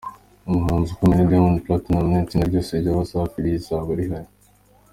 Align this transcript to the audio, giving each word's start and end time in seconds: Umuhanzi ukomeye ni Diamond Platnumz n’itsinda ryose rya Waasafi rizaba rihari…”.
Umuhanzi 0.47 0.89
ukomeye 0.95 1.17
ni 1.19 1.29
Diamond 1.29 1.57
Platnumz 1.65 2.07
n’itsinda 2.09 2.45
ryose 2.49 2.71
rya 2.81 2.91
Waasafi 2.97 3.37
rizaba 3.43 3.91
rihari…”. 3.99 4.31